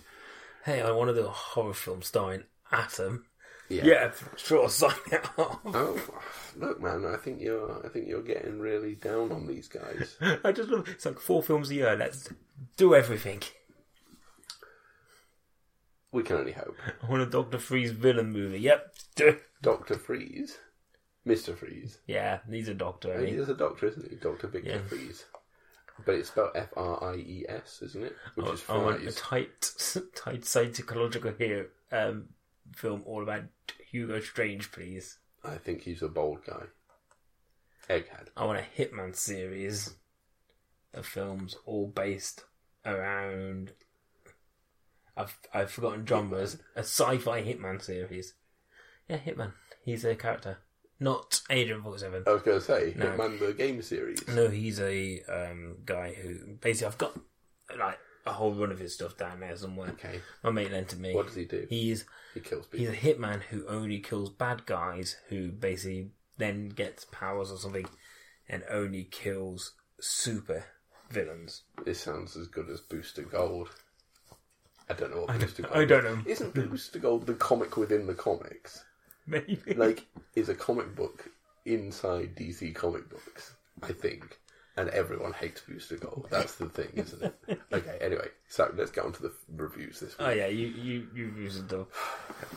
[0.69, 3.25] Hey, I want to do a horror film starring Atom.
[3.71, 3.85] Yeah.
[3.85, 5.59] Yeah, sure, sign it off.
[5.67, 6.01] Oh,
[6.57, 7.05] look, man!
[7.05, 10.17] I think you're I think you're getting really down on these guys.
[10.45, 10.89] I just love.
[10.89, 11.95] It's like four films a year.
[11.97, 12.29] Let's
[12.79, 13.43] do everything.
[16.13, 16.77] we can only hope.
[17.03, 18.61] I want a Doctor Freeze villain movie.
[18.61, 18.95] Yep.
[19.63, 20.57] Doctor Freeze,
[21.27, 21.99] Mister Freeze.
[22.07, 23.13] Yeah, he's a doctor.
[23.19, 23.51] I He mean.
[23.51, 24.17] a doctor, isn't he?
[24.17, 24.79] Doctor Victor Yeah.
[24.89, 25.27] Freeze.
[26.05, 28.17] But it's spelled F R I E S, isn't it?
[28.35, 29.73] Which is I want a tight,
[30.15, 32.29] tight psychological hero um,
[32.75, 33.45] film all about
[33.91, 35.19] Hugo Strange, please.
[35.45, 36.65] I think he's a bold guy.
[37.89, 38.29] Egghead.
[38.37, 39.95] I want a Hitman series
[40.95, 42.45] of films all based
[42.85, 43.73] around.
[45.17, 46.59] I've I've forgotten genres.
[46.77, 48.35] A sci-fi Hitman series.
[49.09, 49.53] Yeah, Hitman.
[49.85, 50.59] He's a character,
[51.01, 52.25] not Agent Forty Seven.
[52.27, 53.07] I was going to say No.
[53.07, 54.27] Hitman the game series.
[54.29, 57.19] No, he's a um, guy who basically I've got
[57.79, 59.91] like a whole run of his stuff down there somewhere.
[59.91, 61.15] Okay, My mate lent to me.
[61.15, 61.67] what does he do?
[61.69, 67.05] He's He kills he's a hitman who only kills bad guys who basically then gets
[67.07, 67.87] powers or something
[68.49, 70.65] and only kills super
[71.11, 71.63] villains.
[71.85, 73.71] This sounds as good as Booster Gold.
[74.91, 75.75] I don't know what Booster Gold.
[75.77, 76.19] I don't know.
[76.27, 78.85] Isn't Booster Gold the comic within the comics?
[79.47, 79.75] Maybe.
[79.75, 81.29] Like, is a comic book
[81.65, 83.55] inside DC comic books?
[83.83, 84.39] I think,
[84.77, 86.27] and everyone hates Booster Gold.
[86.31, 87.35] That's the thing, isn't it?
[87.73, 87.99] Okay.
[88.01, 90.27] Anyway, so let's get on to the reviews this week.
[90.27, 91.87] Oh yeah, you you you use it though.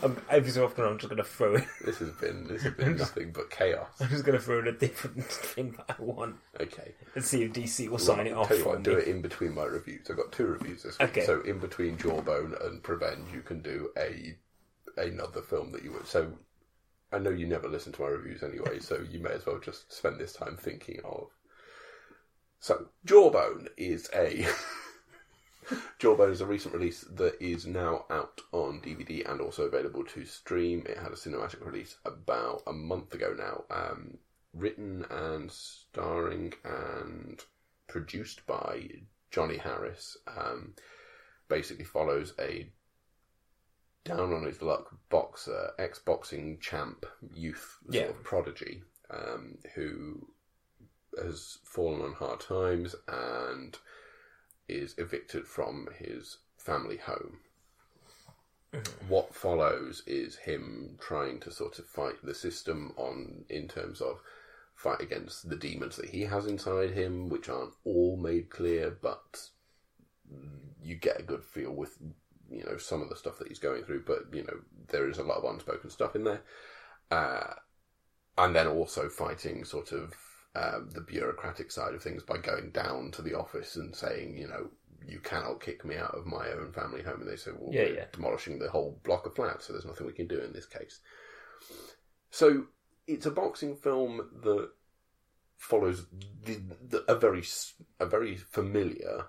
[0.01, 1.65] Um, every so often I'm just gonna throw it.
[1.85, 3.89] This has been this has been nothing but chaos.
[3.99, 6.93] I'm just gonna throw in a different thing that I want Okay.
[7.13, 9.21] and see if DC will sign it I'll off tell you what, do it in
[9.21, 10.07] between my reviews.
[10.09, 11.09] I've got two reviews this week.
[11.09, 11.25] Okay.
[11.25, 14.35] So in between Jawbone and Prevenge, you can do a
[14.97, 16.07] another film that you would.
[16.07, 16.31] So
[17.11, 19.91] I know you never listen to my reviews anyway, so you may as well just
[19.91, 21.27] spend this time thinking of.
[22.59, 24.45] So Jawbone is a
[25.99, 30.25] Jawbone is a recent release that is now out on DVD and also available to
[30.25, 30.83] stream.
[30.87, 33.63] It had a cinematic release about a month ago now.
[33.75, 34.17] Um,
[34.53, 37.43] written and starring and
[37.87, 38.89] produced by
[39.31, 40.17] Johnny Harris.
[40.27, 40.75] Um,
[41.47, 42.69] basically follows a
[44.03, 48.09] down on his luck boxer, ex boxing champ, youth sort Yeah.
[48.09, 50.33] of prodigy, um, who
[51.21, 53.77] has fallen on hard times and
[54.67, 57.41] is evicted from his family home.
[59.09, 64.21] What follows is him trying to sort of fight the system on in terms of
[64.75, 69.49] fight against the demons that he has inside him, which aren't all made clear, but
[70.81, 71.97] you get a good feel with
[72.51, 74.03] you know some of the stuff that he's going through.
[74.05, 74.59] But you know
[74.89, 76.41] there is a lot of unspoken stuff in there,
[77.09, 77.53] uh,
[78.37, 80.13] and then also fighting sort of
[80.55, 84.47] um, the bureaucratic side of things by going down to the office and saying, you
[84.47, 84.69] know,
[85.05, 87.21] you cannot kick me out of my own family home.
[87.21, 88.05] And they say, well, Yeah, we're yeah.
[88.11, 90.99] demolishing the whole block of flats, so there's nothing we can do in this case.
[92.29, 92.65] So
[93.07, 94.69] it's a boxing film that
[95.57, 96.05] follows
[96.43, 97.43] the, the, a very
[97.99, 99.27] a very familiar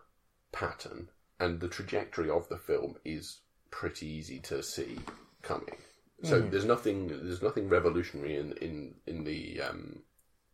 [0.50, 1.08] pattern,
[1.42, 4.98] and the trajectory of the film is pretty easy to see
[5.42, 5.76] coming.
[6.24, 10.02] So there's nothing there's nothing revolutionary in in in the um,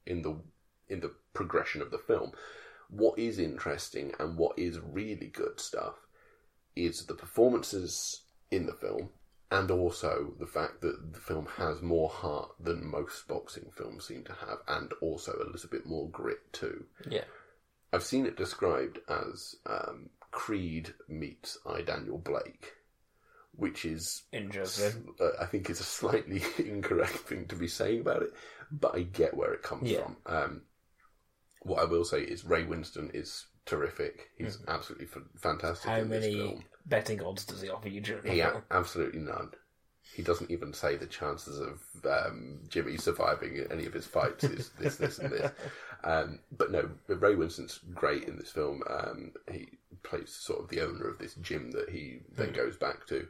[0.06, 0.40] in the
[0.88, 2.32] in the progression of the film.
[2.88, 6.06] What is interesting and what is really good stuff
[6.74, 9.10] is the performances in the film
[9.50, 14.24] and also the fact that the film has more heart than most boxing films seem
[14.24, 16.86] to have and also a little bit more grit too.
[17.10, 17.24] Yeah.
[17.92, 22.72] I've seen it described as um, Creed meets I Daniel Blake,
[23.52, 25.14] which is Interesting.
[25.20, 28.32] uh, I think is a slightly incorrect thing to be saying about it,
[28.70, 30.02] but I get where it comes Yeah.
[30.02, 30.16] from.
[30.26, 30.62] Um,
[31.62, 34.30] what I will say is Ray Winstone is terrific.
[34.38, 36.00] He's absolutely f- fantastic Mm-hmm.
[36.00, 39.50] How many betting odds does he offer you during He a- absolutely none.
[40.14, 44.70] He doesn't even say the chances of um, Jimmy surviving any of his fights is
[44.78, 45.50] this, this, and this.
[46.04, 48.82] Um, but no, Ray Winstone's great in this film.
[48.88, 49.68] Um, he
[50.02, 53.26] plays sort of the owner of this gym that he then goes back to.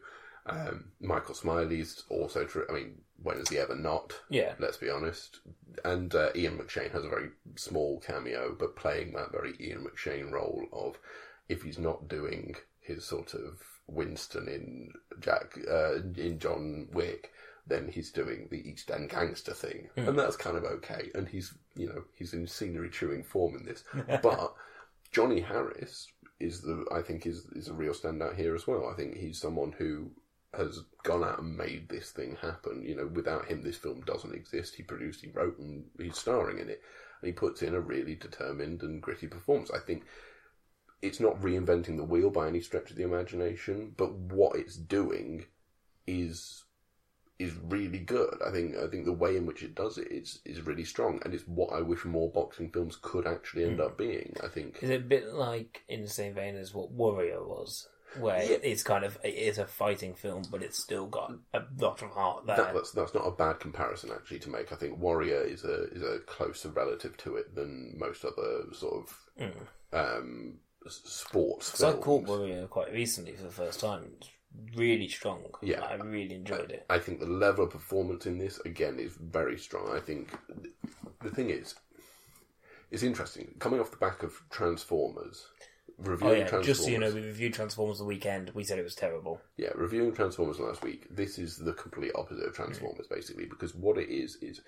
[0.47, 2.67] Um, Michael Smiley's also true.
[2.69, 4.15] I mean, when is he ever not?
[4.31, 4.55] Yeah.
[4.59, 5.41] Let's be honest.
[5.85, 10.31] And uh, Ian McShane has a very small cameo, but playing that very Ian McShane
[10.31, 10.99] role of
[11.49, 17.33] if he's not doing his sort of Winston in Jack uh, in John Wick,
[17.69, 20.09] then he's doing the East End gangster thing, hmm.
[20.09, 21.11] and that's kind of okay.
[21.15, 23.85] And he's you know he's in scenery chewing form in this,
[24.23, 24.55] but
[25.13, 26.09] Johnny Harris
[26.41, 28.89] is the I think is is a real standout here as well.
[28.91, 30.11] I think he's someone who
[30.55, 32.83] has gone out and made this thing happen.
[32.83, 34.75] You know, without him, this film doesn't exist.
[34.75, 36.83] He produced, he wrote, and he's starring in it,
[37.21, 39.71] and he puts in a really determined and gritty performance.
[39.71, 40.05] I think
[41.03, 45.45] it's not reinventing the wheel by any stretch of the imagination, but what it's doing
[46.07, 46.65] is
[47.39, 48.37] is really good.
[48.47, 51.21] I think I think the way in which it does it is is really strong,
[51.25, 54.37] and it's what I wish more boxing films could actually end up being.
[54.43, 57.89] I think Is it a bit like in the same vein as what Warrior was,
[58.19, 58.59] where Yeah.
[58.63, 62.11] it's kind of it is a fighting film, but it's still got a lot of
[62.11, 62.57] heart there.
[62.57, 64.73] that, that's that's not a bad comparison actually to make.
[64.73, 68.95] I think Warrior is a is a closer relative to it than most other sort
[69.09, 69.61] of
[69.93, 70.55] um,
[70.89, 71.71] sports.
[71.71, 74.11] Because I caught Warrior quite recently for the first time.
[74.17, 74.29] It's
[74.77, 75.45] really strong.
[75.63, 75.85] Yeah.
[75.85, 76.87] I really enjoyed it.
[76.91, 79.91] I think the level of performance in this again is very strong.
[79.95, 80.31] I think
[81.23, 81.75] the thing is,
[82.91, 85.47] it's interesting coming off the back of Transformers.
[86.01, 86.67] Oh reviewing yeah, Transformers.
[86.67, 88.51] just so you know, we reviewed Transformers the weekend.
[88.55, 89.41] We said it was terrible.
[89.57, 92.57] Yeah, reviewing Transformers last week, this is the complete opposite of mm.
[92.57, 94.61] Transformers, basically, because what it is is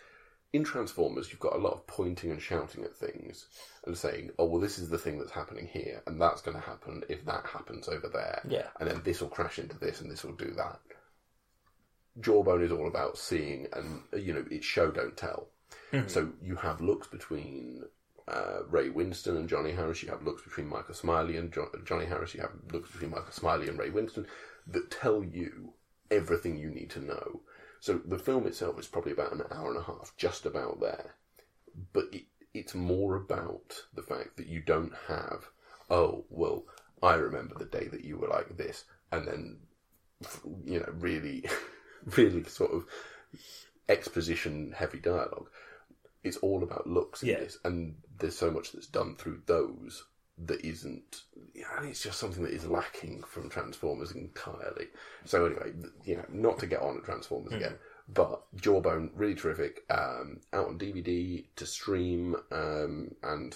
[0.53, 3.47] in Transformers, you've got a lot of pointing and shouting at things
[3.87, 6.63] and saying, "Oh, well, this is the thing that's happening here, and that's going to
[6.63, 8.67] happen if that happens over there, Yeah.
[8.81, 10.81] and then this will crash into this, and this will do that."
[12.19, 15.49] Jawbone is all about seeing, and you know, it's show don't tell.
[16.09, 17.85] So you have looks between
[18.29, 20.03] uh, Ray Winstone and Johnny Harris.
[20.03, 22.35] You have looks between Michael Smiley and jo- Johnny Harris.
[22.35, 24.27] You have looks between Michael Smiley and Ray Winstone
[24.69, 25.75] that tell you
[26.11, 27.41] everything you need to know.
[27.81, 31.15] So the film itself is probably about an hour and a half, just about there.
[31.93, 35.47] But it, it's more about the fact that you don't have,
[35.89, 36.65] oh, well,
[37.03, 39.59] I remember the day that you were like this, and then,
[40.65, 41.45] you know, really,
[42.17, 42.85] really sort of
[43.89, 45.49] exposition heavy dialogue.
[46.23, 47.41] It's all about looks in Yeah.
[47.41, 50.05] this, and there's so much that's done through those
[50.47, 51.23] that isn't.
[51.55, 54.87] Yeah, it's just something that is lacking from Transformers entirely.
[55.25, 55.73] So anyway,
[56.05, 57.75] you know, not to get on at Transformers again,
[58.09, 59.85] but Jawbone really terrific.
[59.91, 63.55] Um, out on DVD to stream, um, and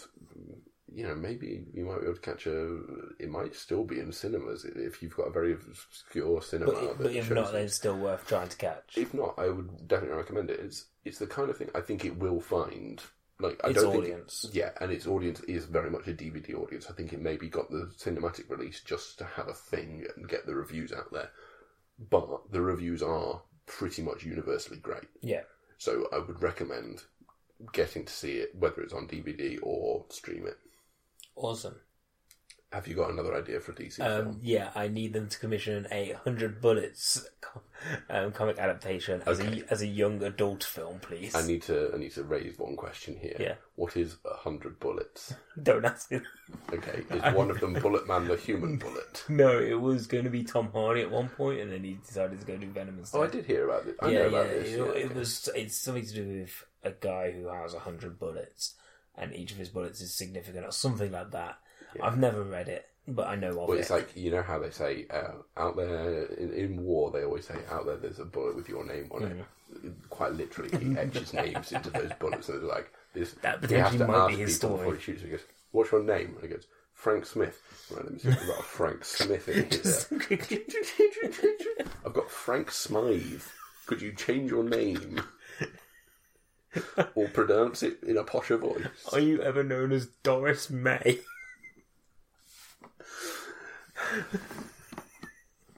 [0.92, 2.80] you know maybe you might be able to catch a.
[3.18, 6.72] It might still be in cinemas if you've got a very obscure cinema.
[6.72, 8.96] But, but if not, then it's still worth trying to catch.
[8.96, 10.60] If not, I would definitely recommend it.
[10.60, 13.00] It's it's the kind of thing I think it will find.
[13.44, 14.42] Like I Its don't audience.
[14.42, 16.86] think, yeah, and its audience is very much a DVD audience.
[16.88, 20.46] I think it maybe got the cinematic release just to have a thing and get
[20.46, 21.30] the reviews out there,
[22.10, 25.08] but the reviews are pretty much universally great.
[25.20, 25.42] Yeah.
[25.78, 27.02] So I would recommend
[27.72, 30.56] getting to see it, whether it's on DVD or stream it.
[31.36, 31.76] Awesome.
[32.72, 34.40] Have you got another idea for a DC Um, film?
[34.42, 37.24] yeah, I need them to commission a hundred bullets
[38.10, 39.60] um, comic adaptation as Okay.
[39.68, 41.36] a as a young adult film, please.
[41.36, 43.36] I need to I need to raise one question here.
[43.38, 43.54] Yeah.
[43.76, 45.34] What is a hundred bullets?
[45.62, 46.20] Don't ask me.
[46.72, 49.22] Okay, is one of them Bullet Man the human bullet?
[49.28, 52.40] No, it was going to be Tom Hardy at one point, and then he decided
[52.40, 53.18] to go do Venom instead.
[53.18, 53.96] Oh, I did hear about it.
[54.02, 54.28] I yeah, know yeah.
[54.28, 54.68] about this.
[54.68, 55.14] It, yeah, it okay.
[55.14, 55.48] was.
[55.54, 58.74] It's something to do with a guy who has a hundred bullets,
[59.16, 61.58] and each of his bullets is significant, or something like that.
[62.02, 63.80] I've never read it, but I know of Well, it.
[63.80, 67.10] it's like you know how they say uh, out there in, in war.
[67.10, 67.96] They always say out there.
[67.96, 69.40] There's a bullet with your name on Mm.
[69.40, 69.44] it.
[70.10, 72.48] Quite literally, he etches names into those bullets.
[72.48, 73.32] and they're like this.
[73.42, 74.78] That he has potentially to might ask be his people story.
[74.78, 75.22] Before he shoots.
[75.22, 75.40] He goes,
[75.72, 78.60] "What's your name?" And he goes, "Frank Smith." Right, let me see if I've got
[78.60, 81.86] a Frank Smith in here.
[82.06, 83.42] I've got Frank Smythe.
[83.86, 85.20] Could you change your name
[87.14, 88.86] or pronounce it in a posher voice?
[89.12, 91.20] Are you ever known as Doris May?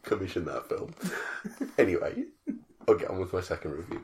[0.03, 0.94] Commission that film.
[1.79, 2.25] anyway,
[2.88, 4.03] I'll get on with my second review.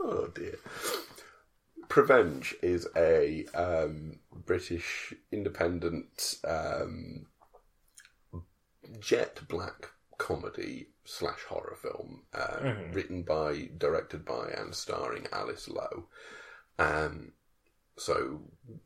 [0.00, 0.58] Oh dear.
[1.88, 7.26] Prevenge is a um, British independent um,
[9.00, 16.08] jet black comedy slash horror film, uh, written by, directed by, and starring Alice Lowe.
[16.78, 17.32] Um,
[17.96, 18.40] so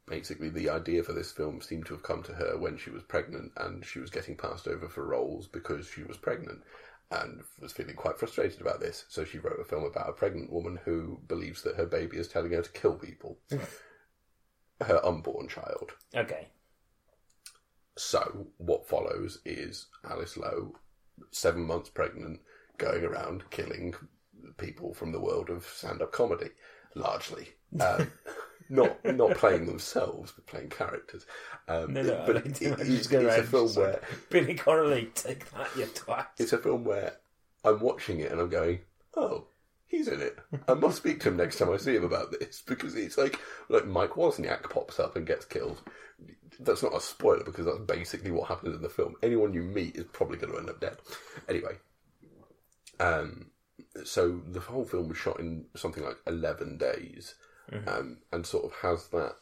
[0.06, 3.02] basically, the idea for this film seemed to have come to her when she was
[3.02, 6.62] pregnant, and she was getting passed over for roles because she was pregnant,
[7.10, 9.06] and was feeling quite frustrated about this.
[9.08, 12.28] So she wrote a film about a pregnant woman who believes that her baby is
[12.28, 13.38] telling her to kill people,
[14.80, 15.92] her unborn child.
[16.14, 16.48] Okay.
[17.96, 20.74] So what follows is Alice Lowe,
[21.30, 22.40] seven months pregnant,
[22.76, 23.94] going around killing
[24.58, 26.50] people from the world of stand-up comedy,
[26.94, 27.48] largely.
[27.80, 28.12] Um,
[28.68, 31.26] not not playing themselves, but playing characters.
[31.68, 34.00] Um, No, no, but I it- it- to it's, it's a film where
[34.30, 36.26] Billy Connolly, take that, you twat.
[36.38, 37.16] it's a film where
[37.64, 38.80] I'm watching it and I'm going,
[39.16, 39.46] oh,
[39.86, 40.38] he's in it.
[40.68, 43.38] I must speak to him next time I see him about this because it's like
[43.68, 45.82] like Mike Wozniak pops up and gets killed.
[46.60, 49.14] That's not a spoiler because that's basically what happens in the film.
[49.22, 50.96] Anyone you meet is probably going to end up dead.
[51.48, 51.76] Anyway,
[53.00, 53.50] um,
[54.04, 57.34] so the whole film was shot in something like eleven days,
[57.86, 59.36] um, and sort of has that.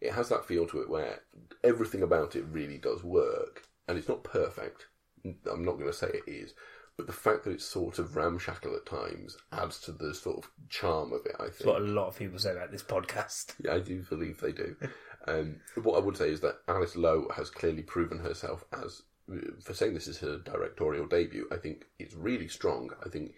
[0.00, 1.20] It has that feel to it where
[1.62, 4.86] everything about it really does work, and it's not perfect.
[5.24, 6.54] I'm not going to say it is,
[6.96, 10.50] but the fact that it's sort of ramshackle at times adds to the sort of
[10.68, 11.36] charm of it.
[11.38, 11.66] I think.
[11.66, 13.54] What a lot of people say about this podcast.
[13.64, 14.76] Yeah, I do believe they do.
[15.28, 19.02] Um, what I would say is that Alice Lowe has clearly proven herself as,
[19.62, 22.90] for saying this is her directorial debut, I think it's really strong.
[23.04, 23.34] I think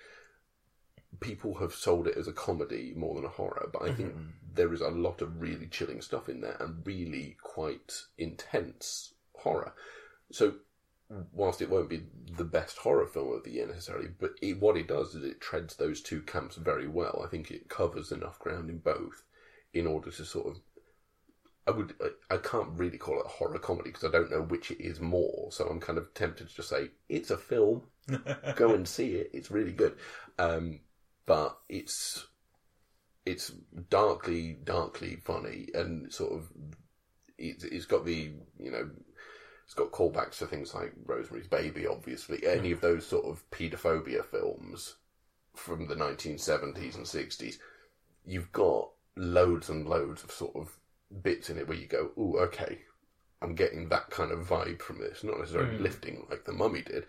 [1.23, 4.15] people have sold it as a comedy more than a horror, but I think
[4.55, 9.75] there is a lot of really chilling stuff in there and really quite intense horror.
[10.31, 10.55] So,
[11.33, 12.05] whilst it won't be
[12.37, 15.41] the best horror film of the year necessarily, but it, what it does is it
[15.41, 17.23] treads those two camps very well.
[17.25, 19.25] I think it covers enough ground in both
[19.75, 20.61] in order to sort of
[21.67, 24.43] I would I, I can't really call it a horror comedy because I don't know
[24.43, 25.49] which it is more.
[25.53, 27.83] So I'm kind of tempted to just say it's a film.
[28.57, 29.31] Go and see it.
[29.33, 29.97] It's really good.
[30.39, 30.81] Um,
[31.27, 32.27] but it's
[33.25, 33.53] it's
[33.89, 36.49] darkly darkly funny and sort of
[37.39, 38.91] it's, it's got the you know
[39.65, 42.47] it's got callbacks to things like Rosemary's Baby, obviously.
[42.47, 42.75] Any hmm.
[42.75, 44.97] of those sort of paedophobia films
[45.55, 47.55] from the 1970s and 60s,
[48.25, 50.77] you've got loads and loads of sort of
[51.23, 52.81] bits in it where you go, oh, okay,
[53.41, 55.83] I'm getting that kind of vibe from this." Not necessarily hmm.
[55.83, 57.07] lifting like the Mummy did,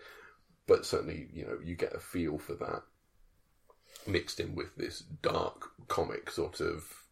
[0.66, 2.82] but certainly you know you get a feel for that
[4.06, 7.04] mixed in with this dark comic sort of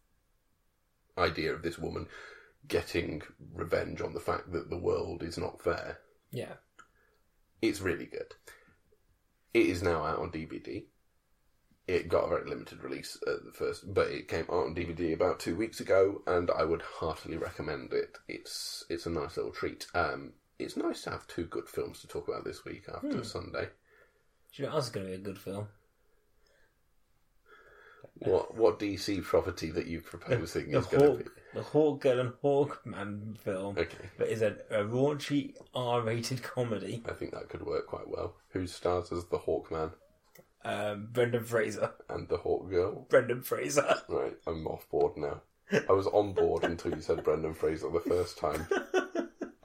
[1.17, 2.07] idea of this woman
[2.67, 3.21] getting
[3.53, 5.99] revenge on the fact that the world is not fair.
[6.31, 6.53] Yeah.
[7.61, 8.33] It's really good.
[9.53, 10.85] It is now out on DVD.
[11.85, 15.13] It got a very limited release at the first, but it came out on DVD
[15.13, 18.17] about two weeks ago, and I would heartily recommend it.
[18.27, 19.85] It's it's a nice little treat.
[19.93, 23.67] Um, it's nice to have two good films to talk about this week after Sunday.
[24.55, 25.67] Do you know is going to be a good film?
[28.19, 31.29] What what DC property that you're proposing The is going to be?
[31.53, 33.77] the Hawk Girl and Hawkman film.
[33.77, 37.03] Okay, But is a, a raunchy R-rated comedy.
[37.07, 38.35] I think that could work quite well.
[38.49, 39.91] Who stars as the Hawkman
[40.63, 41.91] Um, Brendan Fraser.
[42.09, 43.05] and the Hawk Girl?
[43.09, 43.95] Brendan Fraser.
[44.07, 45.41] Right, I'm off board now.
[45.89, 48.67] I was on board until you said Brendan Fraser the first time.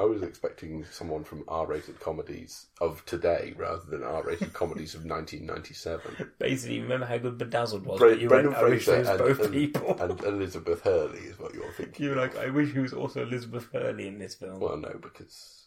[0.00, 6.30] I was expecting someone from R-rated comedies of today rather than R-rated comedies of 1997.
[6.38, 7.98] Basically, remember how good Bedazzled was?
[7.98, 10.00] Bre- you Brendan went, I wish Fraser and, both and- people.
[10.00, 12.04] and Elizabeth Hurley is what you're thinking.
[12.04, 14.60] you were like, I wish he was also Elizabeth Hurley in this film.
[14.60, 15.64] Well, no, because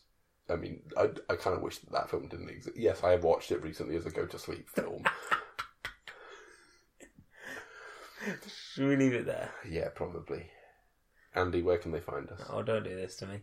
[0.50, 2.78] I mean, I, I kind of wish that, that film didn't exist.
[2.78, 5.04] Yes, I have watched it recently as a go to sleep film.
[8.74, 9.50] Should we leave it there?
[9.67, 10.46] yeah, probably.
[11.34, 12.41] Andy, where can they find us?
[12.50, 13.39] Oh, don't do this to me.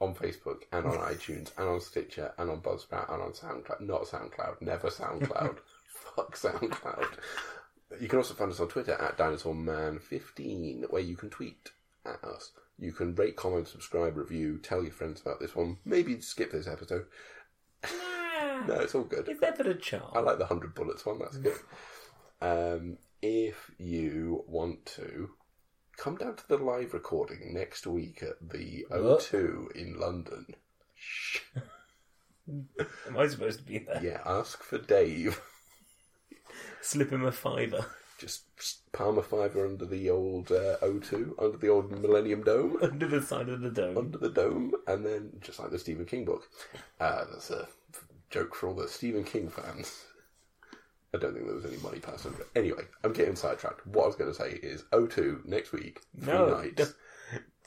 [0.00, 3.80] On Facebook and on iTunes and on Stitcher and on Buzzsprout and on SoundCloud.
[3.80, 5.58] Not SoundCloud, never SoundCloud.
[6.16, 7.18] Fuck SoundCloud.
[8.00, 11.70] You can also find us on Twitter at DinosaurMan15, where you can tweet
[12.04, 12.50] at us.
[12.78, 15.78] You can rate, comment, subscribe, review, tell your friends about this one.
[15.84, 17.06] Maybe skip this episode.
[18.66, 19.28] No, it's all good.
[19.28, 20.10] It's there for the charm.
[20.14, 21.58] I like the 100 bullets one, that's good.
[22.40, 25.30] Um, if you want to,
[25.96, 29.20] come down to the live recording next week at the What?
[29.20, 30.54] O2 in London.
[30.94, 31.38] Shh.
[32.48, 34.00] Am I supposed to be there?
[34.02, 35.40] Yeah, ask for Dave.
[36.80, 37.84] Slip him a fiver
[38.18, 38.44] Just
[38.92, 43.20] palm a fiver under the old uh, O2, under the old Millennium Dome, under the
[43.20, 43.98] side of the dome.
[43.98, 46.48] under the dome, and then just like the Stephen King book.
[47.00, 47.66] Uh, that's a
[48.30, 50.04] joke for all the Stephen King fans.
[51.14, 52.48] I don't think there was any money passed under it.
[52.56, 53.86] Anyway, I'm getting sidetracked.
[53.86, 56.74] What I was going to say is O2 next week, three No, nights.
[56.76, 56.94] don't-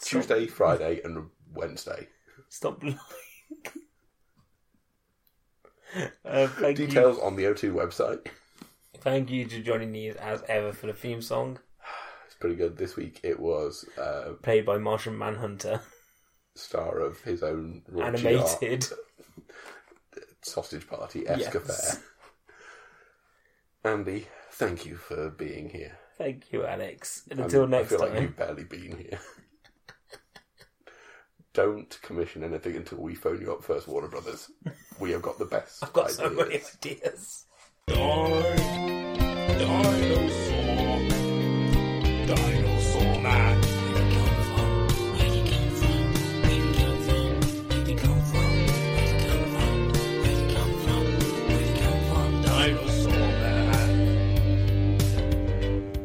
[0.01, 2.07] Tuesday, Friday, and Wednesday.
[2.49, 2.99] Stop lying.
[6.25, 6.77] uh, thank.
[6.77, 8.27] Details on the O2 website.
[8.99, 11.59] Thank you to Johnny me as ever for the theme song,
[12.25, 12.77] It's pretty good.
[12.77, 15.81] This week it was uh, played by Martian Manhunter,
[16.55, 18.15] star of his own raunchy art
[18.63, 18.87] animated.
[20.41, 21.55] sausage party esque Yes.
[21.55, 22.03] affair.
[23.83, 25.97] Andy, thank you for being here.
[26.17, 27.23] Thank you, Alex.
[27.31, 28.13] And until I'm, next I feel time.
[28.13, 29.19] Like you've barely been here.
[31.53, 34.51] Don't commission anything until we phone you up first, Warner Brothers.
[34.99, 35.79] We have got the best.
[35.83, 36.17] I've got ideas.
[36.17, 37.45] so many ideas.
[37.87, 38.55] Die.
[39.57, 40.48] Die.